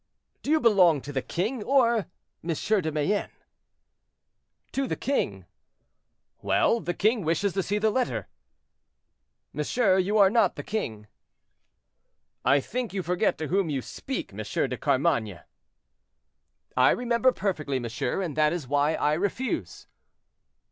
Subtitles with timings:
[0.41, 2.07] "Do you belong to the king, or
[2.43, 2.53] M.
[2.81, 3.29] de Mayenne?"
[4.71, 5.45] "To the king."
[6.41, 6.79] "Well!
[6.79, 8.27] the king wishes to see the letter."
[9.53, 11.05] "Monsieur, you are not the king."
[12.43, 14.37] "I think you forget to whom you speak, M.
[14.39, 15.41] de Carmainges."
[16.75, 19.85] "I remember perfectly, monsieur, and that is why I refuse."